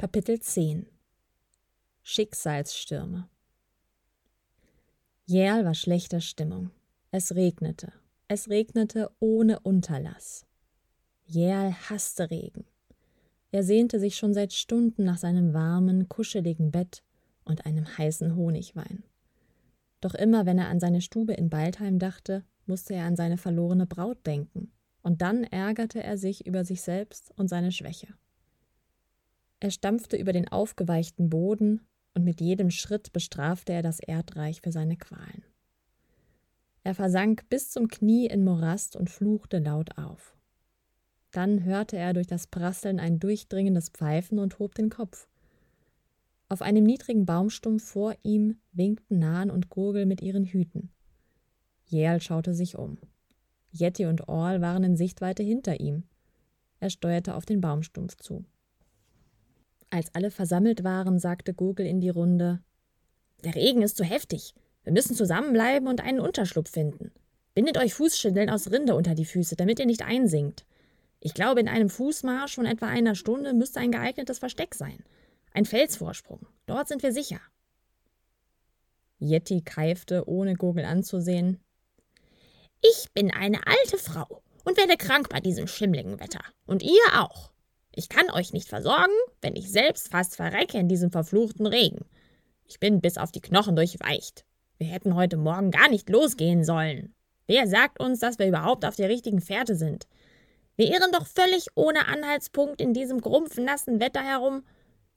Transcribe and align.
Kapitel 0.00 0.40
10 0.40 0.86
Schicksalsstürme 2.02 3.28
Jähl 5.26 5.66
war 5.66 5.74
schlechter 5.74 6.22
Stimmung. 6.22 6.70
Es 7.10 7.34
regnete. 7.34 7.92
Es 8.26 8.48
regnete 8.48 9.10
ohne 9.20 9.60
Unterlass. 9.60 10.46
Jähl 11.26 11.74
hasste 11.74 12.30
Regen. 12.30 12.64
Er 13.52 13.62
sehnte 13.62 14.00
sich 14.00 14.16
schon 14.16 14.32
seit 14.32 14.54
Stunden 14.54 15.04
nach 15.04 15.18
seinem 15.18 15.52
warmen, 15.52 16.08
kuscheligen 16.08 16.70
Bett 16.70 17.02
und 17.44 17.66
einem 17.66 17.98
heißen 17.98 18.36
Honigwein. 18.36 19.04
Doch 20.00 20.14
immer, 20.14 20.46
wenn 20.46 20.56
er 20.56 20.68
an 20.68 20.80
seine 20.80 21.02
Stube 21.02 21.34
in 21.34 21.50
Baldheim 21.50 21.98
dachte, 21.98 22.42
musste 22.64 22.94
er 22.94 23.04
an 23.04 23.16
seine 23.16 23.36
verlorene 23.36 23.84
Braut 23.84 24.26
denken, 24.26 24.72
und 25.02 25.20
dann 25.20 25.44
ärgerte 25.44 26.02
er 26.02 26.16
sich 26.16 26.46
über 26.46 26.64
sich 26.64 26.80
selbst 26.80 27.34
und 27.36 27.48
seine 27.48 27.70
Schwäche. 27.70 28.14
Er 29.60 29.70
stampfte 29.70 30.16
über 30.16 30.32
den 30.32 30.48
aufgeweichten 30.48 31.28
Boden, 31.30 31.86
und 32.14 32.24
mit 32.24 32.40
jedem 32.40 32.70
Schritt 32.70 33.12
bestrafte 33.12 33.72
er 33.72 33.82
das 33.82 34.00
Erdreich 34.00 34.60
für 34.60 34.72
seine 34.72 34.96
Qualen. 34.96 35.44
Er 36.82 36.94
versank 36.94 37.48
bis 37.50 37.70
zum 37.70 37.88
Knie 37.88 38.26
in 38.26 38.42
Morast 38.42 38.96
und 38.96 39.10
fluchte 39.10 39.58
laut 39.58 39.96
auf. 39.98 40.34
Dann 41.30 41.62
hörte 41.62 41.96
er 41.96 42.14
durch 42.14 42.26
das 42.26 42.46
Prasseln 42.46 42.98
ein 42.98 43.20
durchdringendes 43.20 43.90
Pfeifen 43.90 44.38
und 44.38 44.58
hob 44.58 44.74
den 44.74 44.90
Kopf. 44.90 45.28
Auf 46.48 46.62
einem 46.62 46.82
niedrigen 46.82 47.26
Baumstumpf 47.26 47.84
vor 47.84 48.16
ihm 48.24 48.58
winkten 48.72 49.20
Nahen 49.20 49.50
und 49.50 49.68
Gurgel 49.68 50.06
mit 50.06 50.20
ihren 50.20 50.46
Hüten. 50.46 50.90
Jähl 51.84 52.20
schaute 52.20 52.54
sich 52.54 52.76
um. 52.76 52.98
Yeti 53.70 54.06
und 54.06 54.26
Orl 54.28 54.60
waren 54.60 54.82
in 54.82 54.96
Sichtweite 54.96 55.44
hinter 55.44 55.78
ihm. 55.78 56.04
Er 56.80 56.90
steuerte 56.90 57.36
auf 57.36 57.44
den 57.44 57.60
Baumstumpf 57.60 58.16
zu. 58.16 58.44
Als 59.90 60.14
alle 60.14 60.30
versammelt 60.30 60.84
waren, 60.84 61.18
sagte 61.18 61.52
Gurgel 61.52 61.86
in 61.86 62.00
die 62.00 62.08
Runde 62.08 62.60
Der 63.44 63.54
Regen 63.54 63.82
ist 63.82 63.96
zu 63.96 64.04
heftig. 64.04 64.54
Wir 64.84 64.92
müssen 64.92 65.16
zusammenbleiben 65.16 65.88
und 65.88 66.00
einen 66.00 66.20
Unterschlupf 66.20 66.70
finden. 66.70 67.10
Bindet 67.54 67.76
euch 67.76 67.94
Fußschindeln 67.94 68.48
aus 68.48 68.70
Rinde 68.70 68.94
unter 68.94 69.14
die 69.14 69.24
Füße, 69.24 69.56
damit 69.56 69.80
ihr 69.80 69.86
nicht 69.86 70.02
einsinkt. 70.02 70.64
Ich 71.18 71.34
glaube, 71.34 71.60
in 71.60 71.68
einem 71.68 71.90
Fußmarsch 71.90 72.54
von 72.54 72.64
etwa 72.64 72.86
einer 72.86 73.14
Stunde 73.14 73.52
müsste 73.52 73.80
ein 73.80 73.92
geeignetes 73.92 74.38
Versteck 74.38 74.74
sein. 74.74 75.04
Ein 75.52 75.64
Felsvorsprung. 75.64 76.46
Dort 76.66 76.88
sind 76.88 77.02
wir 77.02 77.12
sicher. 77.12 77.40
Yeti 79.18 79.60
keifte, 79.62 80.26
ohne 80.28 80.54
Gurgel 80.54 80.84
anzusehen. 80.84 81.60
Ich 82.80 83.08
bin 83.12 83.30
eine 83.30 83.60
alte 83.66 83.98
Frau 83.98 84.42
und 84.64 84.78
werde 84.78 84.96
krank 84.96 85.28
bei 85.28 85.40
diesem 85.40 85.66
schimmligen 85.66 86.20
Wetter. 86.20 86.40
Und 86.66 86.82
ihr 86.82 87.02
auch. 87.14 87.52
Ich 87.94 88.08
kann 88.08 88.30
euch 88.30 88.52
nicht 88.52 88.68
versorgen, 88.68 89.12
wenn 89.40 89.56
ich 89.56 89.70
selbst 89.70 90.10
fast 90.10 90.36
verrecke 90.36 90.78
in 90.78 90.88
diesem 90.88 91.10
verfluchten 91.10 91.66
Regen. 91.66 92.04
Ich 92.66 92.78
bin 92.78 93.00
bis 93.00 93.18
auf 93.18 93.32
die 93.32 93.40
Knochen 93.40 93.74
durchweicht. 93.74 94.44
Wir 94.78 94.86
hätten 94.86 95.14
heute 95.14 95.36
Morgen 95.36 95.70
gar 95.70 95.88
nicht 95.88 96.08
losgehen 96.08 96.64
sollen. 96.64 97.14
Wer 97.46 97.66
sagt 97.66 98.00
uns, 98.00 98.20
dass 98.20 98.38
wir 98.38 98.46
überhaupt 98.46 98.84
auf 98.84 98.94
der 98.94 99.08
richtigen 99.08 99.40
Fährte 99.40 99.74
sind? 99.74 100.06
Wir 100.76 100.86
irren 100.86 101.12
doch 101.12 101.26
völlig 101.26 101.66
ohne 101.74 102.06
Anhaltspunkt 102.06 102.80
in 102.80 102.94
diesem 102.94 103.20
grumpfen, 103.20 103.64
nassen 103.64 104.00
Wetter 104.00 104.22
herum. 104.22 104.62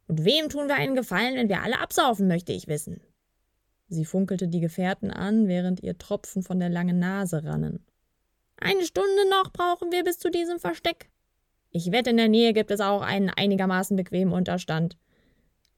Und 0.07 0.25
wem 0.25 0.49
tun 0.49 0.67
wir 0.67 0.75
einen 0.75 0.95
Gefallen, 0.95 1.35
wenn 1.35 1.47
wir 1.47 1.61
alle 1.61 1.79
absaufen, 1.79 2.27
möchte 2.27 2.51
ich 2.51 2.67
wissen. 2.67 3.01
Sie 3.87 4.03
funkelte 4.03 4.47
die 4.47 4.59
Gefährten 4.59 5.11
an, 5.11 5.47
während 5.47 5.83
ihr 5.83 5.97
Tropfen 5.97 6.41
von 6.41 6.59
der 6.59 6.69
langen 6.69 6.99
Nase 6.99 7.43
rannen. 7.43 7.85
Eine 8.57 8.83
Stunde 8.83 9.29
noch 9.29 9.53
brauchen 9.53 9.91
wir 9.91 10.03
bis 10.03 10.17
zu 10.17 10.31
diesem 10.31 10.59
Versteck. 10.59 11.09
Ich 11.75 11.91
wette, 11.91 12.11
in 12.11 12.17
der 12.17 12.29
Nähe 12.29 12.53
gibt 12.53 12.69
es 12.69 12.79
auch 12.79 13.01
einen 13.01 13.31
einigermaßen 13.31 13.97
bequemen 13.97 14.31
Unterstand. 14.31 14.95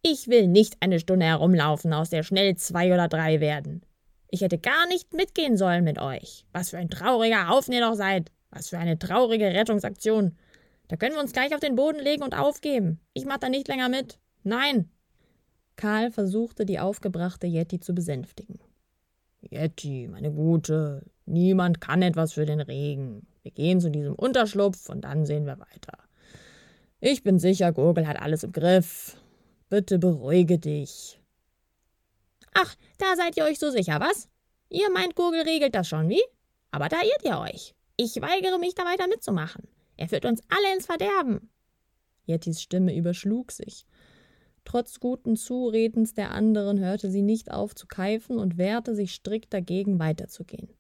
Ich 0.01 0.27
will 0.27 0.45
nicht 0.45 0.75
eine 0.81 0.99
Stunde 0.99 1.25
herumlaufen, 1.25 1.93
aus 1.93 2.09
der 2.09 2.21
schnell 2.21 2.57
zwei 2.57 2.93
oder 2.93 3.07
drei 3.07 3.39
werden. 3.39 3.81
Ich 4.29 4.41
hätte 4.41 4.57
gar 4.57 4.87
nicht 4.87 5.13
mitgehen 5.13 5.55
sollen 5.55 5.85
mit 5.85 5.97
euch. 5.97 6.45
Was 6.51 6.71
für 6.71 6.77
ein 6.77 6.89
trauriger 6.89 7.47
Haufen 7.47 7.73
ihr 7.73 7.79
doch 7.79 7.95
seid. 7.95 8.29
Was 8.51 8.69
für 8.69 8.77
eine 8.77 8.99
traurige 8.99 9.45
Rettungsaktion. 9.45 10.37
Da 10.89 10.97
können 10.97 11.15
wir 11.15 11.21
uns 11.21 11.31
gleich 11.31 11.53
auf 11.53 11.61
den 11.61 11.75
Boden 11.75 12.01
legen 12.01 12.23
und 12.23 12.37
aufgeben. 12.37 12.99
Ich 13.13 13.25
mach 13.25 13.37
da 13.37 13.47
nicht 13.47 13.69
länger 13.69 13.87
mit. 13.87 14.19
Nein. 14.43 14.89
Karl 15.77 16.11
versuchte, 16.11 16.65
die 16.65 16.79
aufgebrachte 16.79 17.47
Yeti 17.47 17.79
zu 17.79 17.95
besänftigen. 17.95 18.59
Yeti, 19.49 20.09
meine 20.11 20.33
Gute, 20.33 21.03
niemand 21.25 21.79
kann 21.79 22.01
etwas 22.01 22.33
für 22.33 22.45
den 22.45 22.59
Regen. 22.59 23.27
Wir 23.45 23.51
gehen 23.51 23.79
zu 23.79 23.91
diesem 23.91 24.15
Unterschlupf 24.15 24.89
und 24.89 25.01
dann 25.01 25.27
sehen 25.27 25.45
wir 25.45 25.59
weiter. 25.59 25.99
Ich 26.99 27.21
bin 27.21 27.37
sicher, 27.37 27.71
Gurgel 27.71 28.07
hat 28.07 28.19
alles 28.19 28.43
im 28.43 28.51
Griff. 28.51 29.17
Bitte 29.69 29.99
beruhige 29.99 30.57
dich. 30.57 31.21
Ach, 32.55 32.75
da 32.97 33.15
seid 33.15 33.37
ihr 33.37 33.43
euch 33.43 33.59
so 33.59 33.69
sicher, 33.69 33.99
was? 33.99 34.29
Ihr 34.69 34.89
meint, 34.89 35.15
Gurgel 35.15 35.41
regelt 35.41 35.75
das 35.75 35.87
schon, 35.87 36.09
wie? 36.09 36.23
Aber 36.71 36.89
da 36.89 36.97
irrt 37.03 37.23
ihr 37.23 37.37
euch. 37.37 37.75
Ich 37.97 38.19
weigere 38.19 38.57
mich, 38.57 38.73
da 38.73 38.83
weiter 38.83 39.07
mitzumachen. 39.07 39.67
Er 39.95 40.09
führt 40.09 40.25
uns 40.25 40.41
alle 40.49 40.75
ins 40.75 40.87
Verderben. 40.87 41.51
Yetis 42.25 42.63
Stimme 42.63 42.95
überschlug 42.95 43.51
sich. 43.51 43.85
Trotz 44.63 44.99
guten 44.99 45.35
Zuredens 45.35 46.15
der 46.15 46.31
anderen 46.31 46.79
hörte 46.79 47.11
sie 47.11 47.21
nicht 47.21 47.51
auf 47.51 47.75
zu 47.75 47.85
keifen 47.85 48.39
und 48.39 48.57
wehrte 48.57 48.95
sich 48.95 49.13
strikt 49.13 49.53
dagegen, 49.53 49.99
weiterzugehen. 49.99 50.74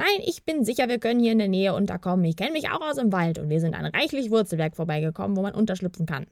Nein, 0.00 0.22
ich 0.24 0.46
bin 0.46 0.64
sicher, 0.64 0.88
wir 0.88 0.98
können 0.98 1.20
hier 1.20 1.32
in 1.32 1.38
der 1.40 1.48
Nähe 1.48 1.74
unterkommen. 1.74 2.24
Ich 2.24 2.36
kenne 2.36 2.52
mich 2.52 2.70
auch 2.70 2.80
aus 2.80 2.96
dem 2.96 3.12
Wald 3.12 3.38
und 3.38 3.50
wir 3.50 3.60
sind 3.60 3.74
an 3.74 3.84
reichlich 3.84 4.30
Wurzelwerk 4.30 4.74
vorbeigekommen, 4.74 5.36
wo 5.36 5.42
man 5.42 5.54
unterschlüpfen 5.54 6.06
kann. 6.06 6.26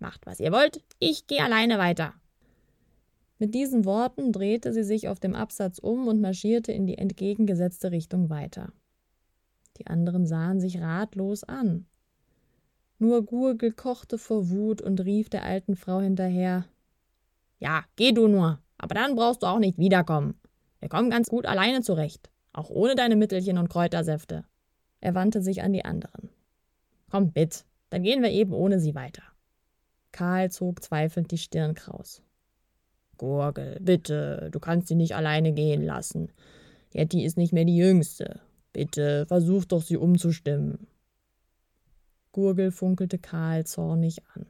Macht, 0.00 0.26
was 0.26 0.40
ihr 0.40 0.50
wollt, 0.50 0.82
ich 0.98 1.28
gehe 1.28 1.44
alleine 1.44 1.78
weiter. 1.78 2.14
Mit 3.38 3.54
diesen 3.54 3.84
Worten 3.84 4.32
drehte 4.32 4.72
sie 4.72 4.82
sich 4.82 5.06
auf 5.06 5.20
dem 5.20 5.36
Absatz 5.36 5.78
um 5.78 6.08
und 6.08 6.20
marschierte 6.20 6.72
in 6.72 6.84
die 6.84 6.98
entgegengesetzte 6.98 7.92
Richtung 7.92 8.28
weiter. 8.28 8.72
Die 9.76 9.86
anderen 9.86 10.26
sahen 10.26 10.58
sich 10.58 10.80
ratlos 10.80 11.44
an. 11.44 11.86
Nur 12.98 13.24
Gurgel 13.24 13.70
kochte 13.70 14.18
vor 14.18 14.50
Wut 14.50 14.82
und 14.82 15.00
rief 15.00 15.30
der 15.30 15.44
alten 15.44 15.76
Frau 15.76 16.00
hinterher 16.00 16.64
Ja, 17.60 17.84
geh 17.94 18.10
du 18.10 18.26
nur, 18.26 18.58
aber 18.78 18.96
dann 18.96 19.14
brauchst 19.14 19.44
du 19.44 19.46
auch 19.46 19.60
nicht 19.60 19.78
wiederkommen. 19.78 20.34
Wir 20.80 20.88
kommen 20.88 21.08
ganz 21.08 21.28
gut 21.28 21.46
alleine 21.46 21.82
zurecht. 21.82 22.31
Auch 22.52 22.70
ohne 22.70 22.94
deine 22.94 23.16
Mittelchen 23.16 23.58
und 23.58 23.68
Kräutersäfte. 23.68 24.44
Er 25.00 25.14
wandte 25.14 25.42
sich 25.42 25.62
an 25.62 25.72
die 25.72 25.84
anderen. 25.84 26.30
Kommt 27.10 27.34
mit, 27.34 27.64
dann 27.90 28.02
gehen 28.02 28.22
wir 28.22 28.30
eben 28.30 28.52
ohne 28.52 28.80
sie 28.80 28.94
weiter. 28.94 29.22
Karl 30.12 30.50
zog 30.50 30.82
zweifelnd 30.82 31.30
die 31.30 31.38
Stirn 31.38 31.74
kraus. 31.74 32.22
Gurgel, 33.18 33.78
bitte, 33.80 34.48
du 34.52 34.60
kannst 34.60 34.88
sie 34.88 34.94
nicht 34.94 35.14
alleine 35.14 35.52
gehen 35.52 35.82
lassen. 35.82 36.30
Jetty 36.92 37.24
ist 37.24 37.36
nicht 37.36 37.52
mehr 37.52 37.64
die 37.64 37.76
Jüngste. 37.76 38.40
Bitte, 38.72 39.26
versuch 39.26 39.64
doch, 39.64 39.82
sie 39.82 39.96
umzustimmen. 39.96 40.86
Gurgel 42.32 42.70
funkelte 42.70 43.18
Karl 43.18 43.64
zornig 43.64 44.22
an. 44.34 44.46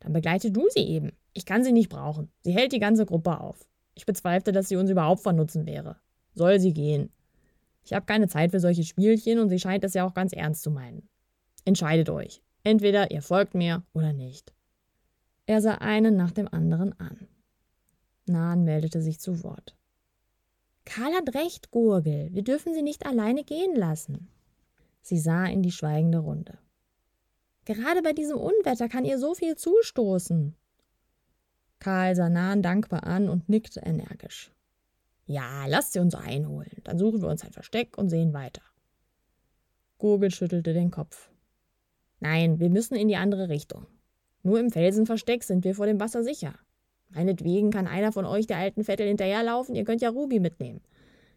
Dann 0.00 0.12
begleite 0.12 0.50
du 0.50 0.68
sie 0.70 0.86
eben. 0.86 1.12
Ich 1.32 1.46
kann 1.46 1.64
sie 1.64 1.72
nicht 1.72 1.88
brauchen. 1.88 2.30
Sie 2.42 2.52
hält 2.52 2.72
die 2.72 2.80
ganze 2.80 3.06
Gruppe 3.06 3.40
auf. 3.40 3.66
Ich 3.94 4.06
bezweifle, 4.06 4.52
dass 4.52 4.68
sie 4.68 4.76
uns 4.76 4.90
überhaupt 4.90 5.22
von 5.22 5.36
Nutzen 5.36 5.66
wäre. 5.66 5.96
Soll 6.34 6.60
sie 6.60 6.72
gehen. 6.72 7.10
Ich 7.84 7.92
habe 7.92 8.06
keine 8.06 8.28
Zeit 8.28 8.52
für 8.52 8.60
solche 8.60 8.84
Spielchen 8.84 9.38
und 9.38 9.48
sie 9.48 9.58
scheint 9.58 9.84
es 9.84 9.94
ja 9.94 10.06
auch 10.06 10.14
ganz 10.14 10.32
ernst 10.32 10.62
zu 10.62 10.70
meinen. 10.70 11.08
Entscheidet 11.64 12.08
euch. 12.10 12.42
Entweder 12.64 13.10
ihr 13.10 13.22
folgt 13.22 13.54
mir 13.54 13.82
oder 13.92 14.12
nicht. 14.12 14.54
Er 15.46 15.60
sah 15.60 15.74
einen 15.74 16.16
nach 16.16 16.30
dem 16.30 16.48
anderen 16.48 16.98
an. 17.00 17.26
Nahen 18.26 18.64
meldete 18.64 19.02
sich 19.02 19.18
zu 19.18 19.42
Wort. 19.42 19.76
Karl 20.84 21.12
hat 21.12 21.34
recht, 21.34 21.70
Gurgel. 21.70 22.28
Wir 22.32 22.42
dürfen 22.42 22.74
sie 22.74 22.82
nicht 22.82 23.04
alleine 23.06 23.44
gehen 23.44 23.74
lassen. 23.74 24.28
Sie 25.00 25.18
sah 25.18 25.46
in 25.46 25.62
die 25.62 25.72
schweigende 25.72 26.18
Runde. 26.18 26.58
Gerade 27.64 28.02
bei 28.02 28.12
diesem 28.12 28.38
Unwetter 28.38 28.88
kann 28.88 29.04
ihr 29.04 29.18
so 29.18 29.34
viel 29.34 29.56
zustoßen. 29.56 30.56
Karl 31.78 32.14
sah 32.14 32.28
Nahen 32.28 32.62
dankbar 32.62 33.04
an 33.04 33.28
und 33.28 33.48
nickte 33.48 33.80
energisch. 33.80 34.52
Ja, 35.26 35.66
lasst 35.66 35.92
sie 35.92 36.00
uns 36.00 36.14
einholen. 36.14 36.80
Dann 36.84 36.98
suchen 36.98 37.22
wir 37.22 37.28
uns 37.28 37.44
ein 37.44 37.52
Versteck 37.52 37.96
und 37.96 38.10
sehen 38.10 38.32
weiter. 38.32 38.62
Gurgel 39.98 40.30
schüttelte 40.30 40.74
den 40.74 40.90
Kopf. 40.90 41.30
Nein, 42.20 42.58
wir 42.58 42.70
müssen 42.70 42.94
in 42.96 43.08
die 43.08 43.16
andere 43.16 43.48
Richtung. 43.48 43.86
Nur 44.42 44.58
im 44.58 44.70
Felsenversteck 44.70 45.44
sind 45.44 45.64
wir 45.64 45.74
vor 45.74 45.86
dem 45.86 46.00
Wasser 46.00 46.24
sicher. 46.24 46.54
Meinetwegen 47.10 47.70
kann 47.70 47.86
einer 47.86 48.12
von 48.12 48.24
euch 48.24 48.46
der 48.46 48.56
alten 48.56 48.84
Vettel 48.84 49.06
hinterherlaufen, 49.06 49.74
ihr 49.74 49.84
könnt 49.84 50.02
ja 50.02 50.08
Ruby 50.08 50.40
mitnehmen. 50.40 50.80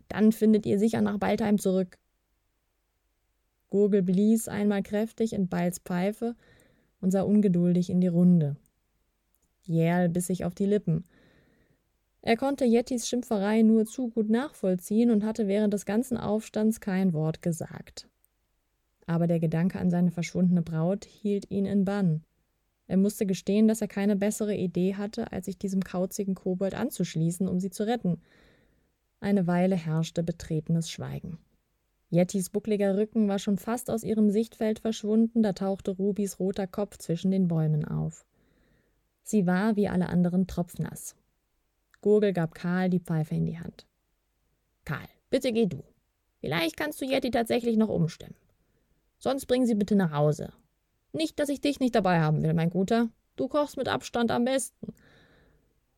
Dann 0.07 0.31
findet 0.31 0.65
ihr 0.65 0.79
sicher 0.79 1.01
nach 1.01 1.17
Baldheim 1.17 1.59
zurück. 1.59 1.97
Gurgel 3.69 4.01
blies 4.03 4.47
einmal 4.47 4.83
kräftig 4.83 5.33
in 5.33 5.47
Balls 5.47 5.79
Pfeife 5.79 6.35
und 7.01 7.11
sah 7.11 7.23
ungeduldig 7.23 7.89
in 7.89 7.99
die 7.99 8.07
Runde. 8.07 8.55
Jähl 9.63 10.09
biss 10.09 10.27
sich 10.27 10.45
auf 10.45 10.55
die 10.55 10.65
Lippen. 10.65 11.03
Er 12.25 12.37
konnte 12.37 12.65
Yetis 12.65 13.07
Schimpferei 13.07 13.61
nur 13.61 13.85
zu 13.85 14.09
gut 14.09 14.31
nachvollziehen 14.31 15.11
und 15.11 15.23
hatte 15.23 15.47
während 15.47 15.75
des 15.75 15.85
ganzen 15.85 16.17
Aufstands 16.17 16.79
kein 16.79 17.13
Wort 17.13 17.43
gesagt. 17.43 18.07
Aber 19.05 19.27
der 19.27 19.39
Gedanke 19.39 19.77
an 19.77 19.91
seine 19.91 20.09
verschwundene 20.09 20.63
Braut 20.63 21.05
hielt 21.05 21.51
ihn 21.51 21.67
in 21.67 21.85
Bann. 21.85 22.23
Er 22.87 22.97
musste 22.97 23.27
gestehen, 23.27 23.67
dass 23.67 23.81
er 23.81 23.87
keine 23.87 24.15
bessere 24.15 24.55
Idee 24.55 24.95
hatte, 24.95 25.31
als 25.31 25.45
sich 25.45 25.59
diesem 25.59 25.83
kauzigen 25.83 26.33
Kobold 26.33 26.73
anzuschließen, 26.73 27.47
um 27.47 27.59
sie 27.59 27.69
zu 27.69 27.85
retten. 27.85 28.19
Eine 29.19 29.45
Weile 29.45 29.75
herrschte 29.75 30.23
betretenes 30.23 30.89
Schweigen. 30.89 31.37
Yetis 32.09 32.49
buckliger 32.49 32.97
Rücken 32.97 33.27
war 33.27 33.37
schon 33.37 33.59
fast 33.59 33.91
aus 33.91 34.03
ihrem 34.03 34.31
Sichtfeld 34.31 34.79
verschwunden, 34.79 35.43
da 35.43 35.53
tauchte 35.53 35.91
Rubis 35.91 36.39
roter 36.39 36.65
Kopf 36.65 36.97
zwischen 36.97 37.29
den 37.29 37.47
Bäumen 37.47 37.85
auf. 37.85 38.25
Sie 39.21 39.45
war 39.45 39.75
wie 39.75 39.87
alle 39.87 40.09
anderen 40.09 40.47
tropfnass. 40.47 41.15
Gurgel 42.05 42.33
gab 42.33 42.53
Karl 42.53 42.91
die 42.91 42.99
Pfeife 42.99 43.33
in 43.33 43.47
die 43.47 43.57
Hand. 43.57 43.87
Karl, 44.85 45.07
bitte 45.31 45.51
geh 45.51 45.65
du. 45.65 45.83
Vielleicht 46.39 46.77
kannst 46.77 47.01
du 47.01 47.05
Yeti 47.05 47.31
tatsächlich 47.31 47.77
noch 47.77 47.89
umstimmen. 47.89 48.35
Sonst 49.17 49.47
bring 49.47 49.65
sie 49.65 49.73
bitte 49.73 49.95
nach 49.95 50.11
Hause. 50.11 50.53
Nicht, 51.13 51.39
dass 51.39 51.49
ich 51.49 51.61
dich 51.61 51.79
nicht 51.79 51.95
dabei 51.95 52.19
haben 52.19 52.43
will, 52.43 52.53
mein 52.53 52.69
Guter. 52.69 53.09
Du 53.37 53.47
kochst 53.47 53.75
mit 53.75 53.87
Abstand 53.87 54.29
am 54.29 54.45
besten. 54.45 54.93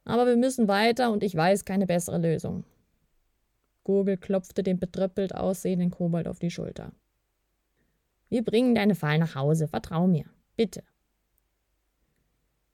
Aber 0.06 0.26
wir 0.26 0.38
müssen 0.38 0.70
weiter 0.70 1.12
und 1.12 1.24
ich 1.24 1.36
weiß 1.36 1.66
keine 1.66 1.88
bessere 1.88 2.20
Lösung. 2.20 2.64
Gurgel 3.84 4.16
klopfte 4.16 4.64
den 4.64 4.80
betröppelt 4.80 5.36
aussehenden 5.36 5.92
Kobold 5.92 6.30
auf 6.30 6.40
die 6.40 6.52
Schulter. 6.52 6.94
Wir 8.30 8.46
bringen 8.46 8.76
deine 8.76 8.96
Fall 8.96 9.20
nach 9.20 9.36
Hause, 9.36 9.68
vertrau 9.68 10.08
mir. 10.08 10.24
Bitte. 10.56 10.84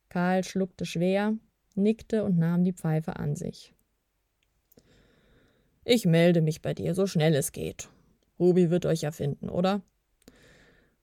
Karl 0.09 0.43
schluckte 0.43 0.85
schwer, 0.85 1.35
nickte 1.75 2.23
und 2.23 2.37
nahm 2.37 2.63
die 2.63 2.73
Pfeife 2.73 3.17
an 3.17 3.35
sich. 3.35 3.73
Ich 5.85 6.05
melde 6.05 6.41
mich 6.41 6.61
bei 6.61 6.73
dir, 6.73 6.95
so 6.95 7.07
schnell 7.07 7.35
es 7.35 7.51
geht. 7.51 7.89
Ruby 8.39 8.69
wird 8.69 8.85
euch 8.85 9.01
ja 9.01 9.11
finden, 9.11 9.49
oder? 9.49 9.81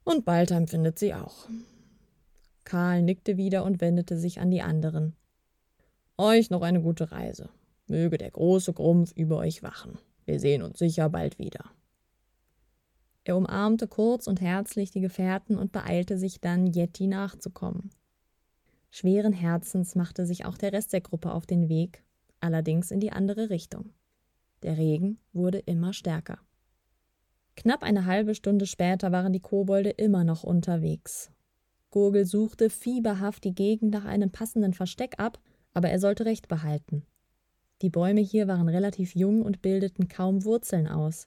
Und 0.05 0.25
Baltheim 0.25 0.67
findet 0.67 0.99
sie 0.99 1.15
auch. 1.15 1.49
Karl 2.65 3.03
nickte 3.03 3.37
wieder 3.37 3.65
und 3.65 3.81
wendete 3.81 4.17
sich 4.17 4.41
an 4.41 4.51
die 4.51 4.63
anderen. 4.63 5.15
Euch 6.17 6.51
noch 6.51 6.63
eine 6.63 6.81
gute 6.81 7.13
Reise. 7.13 7.51
Möge 7.87 8.19
der 8.19 8.31
große 8.31 8.73
Grumpf 8.73 9.13
über 9.17 9.39
euch 9.39 9.63
wachen. 9.63 9.99
Wir 10.25 10.39
sehen 10.39 10.63
uns 10.63 10.79
sicher 10.79 11.09
bald 11.09 11.39
wieder. 11.39 11.65
Er 13.25 13.37
umarmte 13.37 13.87
kurz 13.87 14.27
und 14.27 14.41
herzlich 14.41 14.91
die 14.91 15.01
Gefährten 15.01 15.59
und 15.59 15.73
beeilte 15.73 16.17
sich 16.17 16.41
dann, 16.41 16.67
Yeti 16.67 17.07
nachzukommen. 17.07 17.91
Schweren 18.91 19.33
Herzens 19.33 19.95
machte 19.95 20.27
sich 20.27 20.45
auch 20.45 20.59
der 20.59 20.73
Rest 20.73 20.93
der 20.93 21.01
Gruppe 21.01 21.33
auf 21.33 21.47
den 21.47 21.69
Weg, 21.69 22.03
allerdings 22.41 22.91
in 22.91 23.01
die 23.01 23.13
andere 23.13 23.49
Richtung. 23.49 23.91
Der 24.63 24.77
Regen 24.77 25.19
wurde 25.33 25.59
immer 25.59 25.93
stärker. 25.93 26.39
Knapp 27.57 27.83
eine 27.83 28.07
halbe 28.07 28.35
Stunde 28.35 28.67
später 28.67 29.13
waren 29.13 29.33
die 29.33 29.41
Kobolde 29.41 29.91
immer 29.91 30.25
noch 30.25 30.45
unterwegs. 30.45 31.31
Gurgel 31.91 32.25
suchte 32.25 32.71
fieberhaft 32.71 33.45
die 33.45 33.55
Gegend 33.55 33.93
nach 33.93 34.05
einem 34.05 34.31
passenden 34.31 34.75
Versteck 34.75 35.15
ab, 35.19 35.41
aber 35.75 35.91
er 35.91 35.99
sollte 35.99 36.25
Recht 36.25 36.49
behalten. 36.49 37.05
Die 37.83 37.91
Bäume 37.91 38.21
hier 38.21 38.47
waren 38.47 38.69
relativ 38.69 39.15
jung 39.15 39.43
und 39.43 39.63
bildeten 39.63 40.09
kaum 40.09 40.45
Wurzeln 40.45 40.87
aus. 40.87 41.27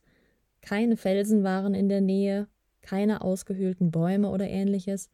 Keine 0.62 0.98
Felsen 0.98 1.44
waren 1.44 1.74
in 1.74 1.90
der 1.90 2.02
Nähe, 2.02 2.48
keine 2.82 3.22
ausgehöhlten 3.22 3.92
Bäume 3.92 4.30
oder 4.30 4.48
ähnliches. 4.48 5.10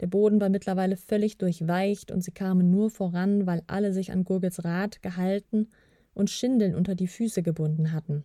Der 0.00 0.06
Boden 0.06 0.40
war 0.40 0.48
mittlerweile 0.48 0.96
völlig 0.96 1.38
durchweicht 1.38 2.10
und 2.10 2.22
sie 2.22 2.32
kamen 2.32 2.70
nur 2.70 2.90
voran, 2.90 3.46
weil 3.46 3.62
alle 3.66 3.92
sich 3.92 4.10
an 4.12 4.24
Gurgels 4.24 4.64
Rad 4.64 5.02
gehalten 5.02 5.68
und 6.14 6.30
Schindeln 6.30 6.74
unter 6.74 6.94
die 6.94 7.08
Füße 7.08 7.42
gebunden 7.42 7.92
hatten. 7.92 8.24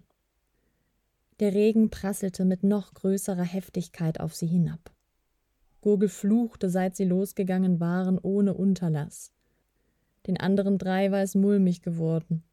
Der 1.40 1.54
Regen 1.54 1.90
prasselte 1.90 2.44
mit 2.44 2.64
noch 2.64 2.94
größerer 2.94 3.44
Heftigkeit 3.44 4.20
auf 4.20 4.36
sie 4.36 4.48
hinab. 4.48 4.92
Gurgel 5.82 6.10
fluchte, 6.10 6.70
seit 6.70 6.96
sie 6.96 7.06
losgegangen 7.06 7.80
waren, 7.80 8.18
ohne 8.18 8.54
Unterlass. 8.54 9.32
Den 10.28 10.38
anderen 10.38 10.78
drei 10.78 11.12
war 11.12 11.22
es 11.22 11.36
mulmig 11.36 11.82
geworden. 11.82 12.44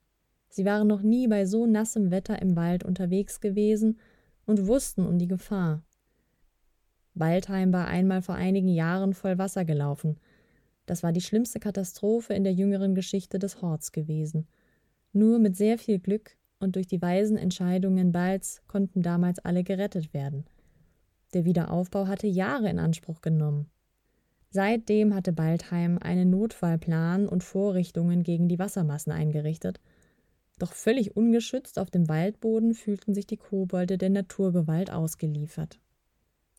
Sie 0.49 0.65
waren 0.65 0.87
noch 0.87 1.03
nie 1.03 1.27
bei 1.27 1.45
so 1.47 1.67
nassem 1.67 2.11
Wetter 2.11 2.41
im 2.41 2.55
Wald 2.55 2.85
unterwegs 2.85 3.41
gewesen 3.41 3.99
und 4.47 4.69
wussten 4.69 5.05
um 5.05 5.19
die 5.19 5.27
Gefahr. 5.27 5.83
Waldheim 7.17 7.73
war 7.73 7.89
einmal 7.89 8.23
vor 8.23 8.35
einigen 8.35 8.69
Jahren 8.69 9.15
voll 9.15 9.39
Wasser 9.39 9.65
gelaufen. 9.65 10.19
Das 10.85 11.03
war 11.03 11.13
die 11.13 11.23
schlimmste 11.23 11.59
Katastrophe 11.59 12.35
in 12.35 12.45
der 12.45 12.53
jüngeren 12.53 12.95
Geschichte 12.95 13.39
des 13.39 13.63
Horts 13.63 13.91
gewesen. 13.91 14.47
Nur 15.13 15.39
mit 15.39 15.57
sehr 15.57 15.79
viel 15.79 15.99
Glück 15.99 16.37
und 16.61 16.77
durch 16.77 16.87
die 16.87 17.01
weisen 17.01 17.39
Entscheidungen 17.39 18.13
Balz 18.13 18.63
konnten 18.67 19.03
damals 19.03 19.39
alle 19.39 19.65
gerettet 19.65 20.15
werden. 20.15 20.45
Der 21.33 21.45
Wiederaufbau 21.45 22.07
hatte 22.07 22.27
Jahre 22.27 22.69
in 22.69 22.79
Anspruch 22.79 23.23
genommen. 23.23 23.71
Seitdem 24.51 25.15
hatte 25.15 25.33
Baldheim 25.33 25.99
einen 25.99 26.31
Notfallplan 26.31 27.29
und 27.29 27.43
Vorrichtungen 27.43 28.23
gegen 28.23 28.49
die 28.49 28.59
Wassermassen 28.59 29.13
eingerichtet. 29.13 29.81
Doch 30.59 30.73
völlig 30.73 31.17
ungeschützt 31.17 31.79
auf 31.79 31.91
dem 31.91 32.09
Waldboden 32.09 32.75
fühlten 32.75 33.15
sich 33.15 33.27
die 33.27 33.37
Kobolde 33.37 33.99
der 33.99 34.11
Naturgewalt 34.11 34.91
ausgeliefert. 34.91 35.79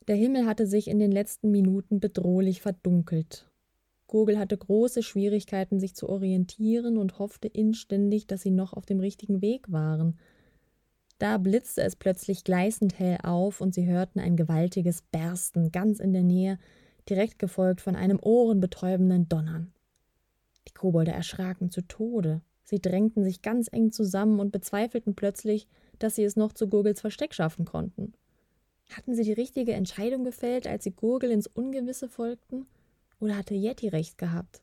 Der 0.08 0.16
Himmel 0.16 0.46
hatte 0.46 0.66
sich 0.66 0.88
in 0.88 0.98
den 0.98 1.12
letzten 1.12 1.50
Minuten 1.50 2.00
bedrohlich 2.00 2.62
verdunkelt. 2.62 3.50
Gurgel 4.06 4.38
hatte 4.38 4.56
große 4.56 5.02
Schwierigkeiten, 5.02 5.78
sich 5.78 5.94
zu 5.94 6.08
orientieren 6.08 6.96
und 6.96 7.18
hoffte 7.18 7.46
inständig, 7.46 8.26
dass 8.26 8.40
sie 8.40 8.50
noch 8.50 8.72
auf 8.72 8.86
dem 8.86 9.00
richtigen 9.00 9.42
Weg 9.42 9.70
waren. 9.70 10.18
Da 11.18 11.36
blitzte 11.36 11.82
es 11.82 11.94
plötzlich 11.94 12.42
gleißend 12.42 12.98
hell 12.98 13.18
auf 13.22 13.60
und 13.60 13.74
sie 13.74 13.86
hörten 13.86 14.18
ein 14.18 14.36
gewaltiges 14.36 15.02
Bersten 15.02 15.72
ganz 15.72 16.00
in 16.00 16.14
der 16.14 16.22
Nähe, 16.22 16.58
direkt 17.10 17.38
gefolgt 17.38 17.82
von 17.82 17.94
einem 17.94 18.18
ohrenbetäubenden 18.22 19.28
Donnern. 19.28 19.74
Die 20.68 20.72
Kobolde 20.72 21.10
erschraken 21.10 21.70
zu 21.70 21.82
Tode. 21.82 22.40
Sie 22.64 22.80
drängten 22.80 23.24
sich 23.24 23.42
ganz 23.42 23.68
eng 23.70 23.92
zusammen 23.92 24.40
und 24.40 24.52
bezweifelten 24.52 25.14
plötzlich, 25.14 25.68
dass 25.98 26.14
sie 26.14 26.24
es 26.24 26.36
noch 26.36 26.52
zu 26.52 26.66
Gurgels 26.66 27.02
Versteck 27.02 27.34
schaffen 27.34 27.66
konnten. 27.66 28.14
Hatten 28.90 29.14
sie 29.14 29.24
die 29.24 29.32
richtige 29.32 29.74
Entscheidung 29.74 30.24
gefällt, 30.24 30.66
als 30.66 30.84
sie 30.84 30.92
Gurgel 30.92 31.30
ins 31.30 31.46
Ungewisse 31.46 32.08
folgten? 32.08 32.66
Oder 33.20 33.36
hatte 33.36 33.54
Yeti 33.54 33.88
recht 33.88 34.18
gehabt? 34.18 34.62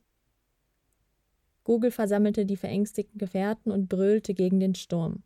Gurgel 1.64 1.90
versammelte 1.90 2.46
die 2.46 2.56
verängstigten 2.56 3.18
Gefährten 3.18 3.72
und 3.72 3.88
brüllte 3.88 4.34
gegen 4.34 4.60
den 4.60 4.74
Sturm. 4.74 5.22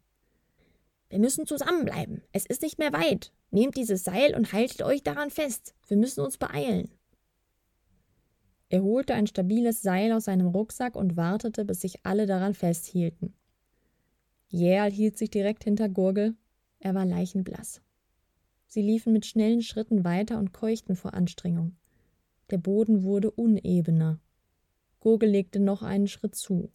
Wir 1.10 1.18
müssen 1.18 1.46
zusammenbleiben. 1.46 2.22
Es 2.32 2.46
ist 2.46 2.62
nicht 2.62 2.78
mehr 2.78 2.92
weit. 2.92 3.32
Nehmt 3.50 3.76
dieses 3.76 4.04
Seil 4.04 4.34
und 4.34 4.52
haltet 4.52 4.82
euch 4.82 5.02
daran 5.02 5.30
fest. 5.30 5.74
Wir 5.88 5.96
müssen 5.96 6.20
uns 6.20 6.38
beeilen. 6.38 6.90
Er 8.68 8.82
holte 8.82 9.14
ein 9.14 9.26
stabiles 9.26 9.82
Seil 9.82 10.12
aus 10.12 10.24
seinem 10.24 10.46
Rucksack 10.46 10.94
und 10.94 11.16
wartete, 11.16 11.64
bis 11.64 11.80
sich 11.80 12.06
alle 12.06 12.26
daran 12.26 12.54
festhielten. 12.54 13.34
Jähl 14.48 14.90
hielt 14.90 15.18
sich 15.18 15.30
direkt 15.30 15.64
hinter 15.64 15.88
Gurgel. 15.88 16.36
Er 16.78 16.94
war 16.94 17.04
leichenblass. 17.04 17.82
Sie 18.70 18.82
liefen 18.82 19.12
mit 19.12 19.26
schnellen 19.26 19.62
Schritten 19.62 20.04
weiter 20.04 20.38
und 20.38 20.52
keuchten 20.52 20.94
vor 20.94 21.12
Anstrengung. 21.12 21.74
Der 22.50 22.58
Boden 22.58 23.02
wurde 23.02 23.32
unebener. 23.32 24.20
Gurgel 25.00 25.28
legte 25.28 25.58
noch 25.58 25.82
einen 25.82 26.06
Schritt 26.06 26.36
zu. 26.36 26.70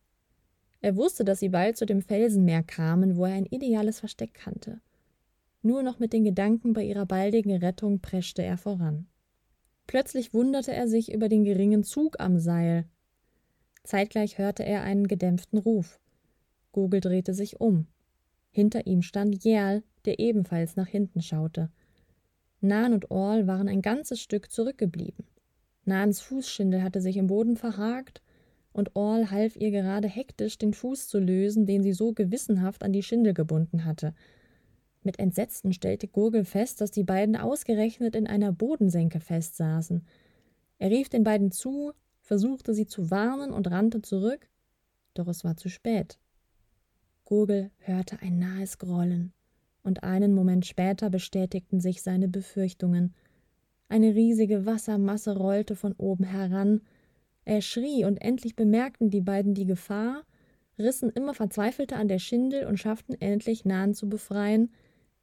Er 0.82 0.98
wusste, 0.98 1.24
dass 1.24 1.40
sie 1.40 1.48
bald 1.48 1.78
zu 1.78 1.86
dem 1.86 2.02
Felsenmeer 2.02 2.64
kamen, 2.64 3.16
wo 3.16 3.24
er 3.24 3.36
ein 3.36 3.46
ideales 3.46 4.02
Versteck 4.02 4.34
kannte. 4.34 4.82
Nur 5.62 5.84
noch 5.84 5.98
mit 5.98 6.12
den 6.12 6.25
Gedanken 6.25 6.74
bei 6.74 6.84
ihrer 6.84 7.06
baldigen 7.06 7.56
Rettung 7.56 8.02
preschte 8.02 8.44
er 8.44 8.58
voran. 8.58 9.08
Plötzlich 9.88 10.34
wunderte 10.34 10.74
er 10.74 10.90
sich 10.90 11.14
über 11.14 11.30
den 11.30 11.46
geringen 11.46 11.86
Zug 11.86 12.20
am 12.20 12.40
Seil. 12.40 12.90
Zeitgleich 13.84 14.38
hörte 14.38 14.66
er 14.66 14.82
einen 14.82 15.08
gedämpften 15.08 15.60
Ruf. 15.60 16.02
Gurgel 16.74 17.00
drehte 17.00 17.34
sich 17.34 17.62
um. 17.62 17.88
Hinter 18.52 18.86
ihm 18.86 19.02
stand 19.02 19.46
Jerl, 19.46 19.82
der 20.04 20.20
ebenfalls 20.20 20.75
nach 20.75 20.88
hinten 20.88 21.22
schaute. 21.22 21.70
Nan 22.67 22.93
und 22.93 23.12
Orl 23.12 23.48
waren 23.48 23.67
ein 23.67 23.81
ganzes 23.81 24.22
Stück 24.22 24.51
zurückgeblieben. 24.51 25.25
Nans 25.86 26.22
Fußschindel 26.22 26.81
hatte 26.81 27.01
sich 27.01 27.17
im 27.17 27.27
Boden 27.27 27.55
verhakt, 27.57 28.22
und 28.74 28.93
Orl 28.95 29.31
half 29.31 29.55
ihr 29.55 29.72
gerade 29.72 30.10
hektisch, 30.10 30.57
den 30.57 30.74
Fuß 30.74 31.07
zu 31.07 31.17
lösen, 31.17 31.65
den 31.65 31.81
sie 31.81 31.93
so 31.93 32.12
gewissenhaft 32.12 32.84
an 32.84 32.91
die 32.91 33.03
Schindel 33.03 33.34
gebunden 33.34 33.86
hatte. 33.86 34.13
Mit 35.01 35.17
Entsetzen 35.17 35.72
stellte 35.72 36.10
Gurgel 36.10 36.43
fest, 36.43 36.81
dass 36.81 36.91
die 36.91 37.05
beiden 37.05 37.38
ausgerechnet 37.38 38.15
in 38.15 38.27
einer 38.27 38.51
Bodensenke 38.51 39.22
festsaßen. 39.22 40.05
Er 40.77 40.89
rief 40.89 41.07
den 41.07 41.24
beiden 41.24 41.51
zu, 41.51 41.93
versuchte 42.19 42.74
sie 42.74 42.86
zu 42.86 43.12
warnen 43.12 43.51
und 43.51 43.72
rannte 43.72 44.01
zurück, 44.01 44.50
doch 45.13 45.27
es 45.27 45.45
war 45.45 45.55
zu 45.55 45.69
spät. 45.69 46.19
Gurgel 47.24 47.72
hörte 47.77 48.19
ein 48.22 48.39
nahes 48.39 48.77
Grollen, 48.77 49.31
und 49.86 50.04
einen 50.04 50.34
Moment 50.34 50.65
später 50.65 51.10
bestätigten 51.10 51.80
sich 51.80 52.01
seine 52.01 52.27
Befürchtungen. 52.27 53.13
Eine 53.88 54.15
riesige 54.15 54.65
Wassermasse 54.65 55.38
rollte 55.38 55.75
von 55.75 55.94
oben 55.94 56.25
heran, 56.25 56.82
er 57.46 57.62
schrie, 57.62 58.04
und 58.06 58.18
endlich 58.18 58.56
bemerkten 58.56 59.12
die 59.12 59.22
beiden 59.22 59.54
die 59.54 59.68
Gefahr, 59.68 60.24
rissen 60.80 61.12
immer 61.12 61.36
verzweifelter 61.36 61.98
an 61.98 62.08
der 62.08 62.20
Schindel 62.20 62.65
und 62.65 62.80
schafften 62.80 63.15
endlich 63.22 63.63
Nahen 63.65 63.94
zu 63.94 64.10
befreien, 64.10 64.72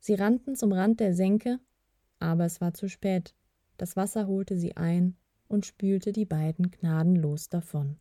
Sie 0.05 0.15
rannten 0.15 0.57
zum 0.57 0.73
Rand 0.73 0.99
der 0.99 1.15
Senke, 1.15 1.61
aber 2.19 2.45
es 2.45 2.61
war 2.61 2.75
zu 2.75 2.89
spät. 2.89 3.37
Das 3.77 3.95
Wasser 3.95 4.27
holte 4.27 4.57
sie 4.57 4.77
ein 4.77 5.17
und 5.47 5.65
spülte 5.65 6.11
die 6.11 6.25
beiden 6.25 6.73
gnadenlos 6.73 7.49
davon. 7.49 8.01